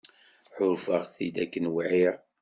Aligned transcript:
Ḥuṛfeɣ-t-id 0.55 1.35
akken 1.43 1.65
wɛiɣ. 1.73 2.15